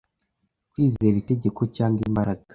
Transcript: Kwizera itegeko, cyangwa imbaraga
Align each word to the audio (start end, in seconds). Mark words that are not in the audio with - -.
Kwizera 0.71 1.15
itegeko, 1.23 1.61
cyangwa 1.75 1.99
imbaraga 2.09 2.43